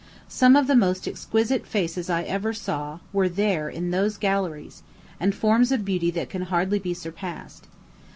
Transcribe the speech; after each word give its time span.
Some 0.29 0.55
of 0.55 0.65
the 0.65 0.75
most 0.75 1.07
exquisite 1.07 1.67
faces 1.67 2.09
I 2.09 2.23
ever 2.23 2.53
saw 2.53 2.97
were 3.13 3.29
there 3.29 3.69
in 3.69 3.91
those 3.91 4.17
galleries, 4.17 4.81
and 5.19 5.35
forms 5.35 5.71
of 5.71 5.85
beauty 5.85 6.09
that 6.09 6.27
can 6.27 6.41
hardly 6.49 6.79
be 6.79 6.95
surpassed. 6.95 7.67